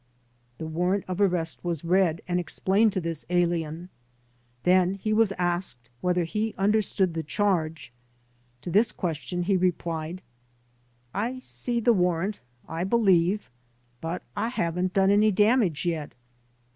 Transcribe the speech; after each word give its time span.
The 0.57 0.65
warrant 0.65 1.03
of 1.07 1.21
arrest 1.21 1.63
was 1.63 1.83
read 1.85 2.21
and 2.27 2.39
explained 2.39 2.91
to 2.93 2.99
this 2.99 3.23
alien. 3.29 3.89
Then 4.63 4.95
he 4.95 5.13
was 5.13 5.31
asked 5.33 5.91
whether 6.01 6.23
he 6.23 6.55
understood 6.57 7.13
the 7.13 7.21
charge. 7.21 7.93
To 8.63 8.71
this 8.71 8.91
question 8.91 9.43
he 9.43 9.55
replied: 9.57 10.23
"I 11.13 11.37
see 11.37 11.79
the 11.79 11.93
warrant, 11.93 12.39
I 12.67 12.83
believe, 12.83 13.51
but 14.01 14.23
I 14.35 14.47
haven't 14.47 14.93
done 14.95 15.11
any 15.11 15.29
damage 15.29 15.85
yet." 15.85 16.13